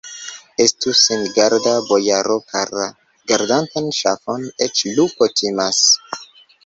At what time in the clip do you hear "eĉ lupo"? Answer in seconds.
4.67-5.29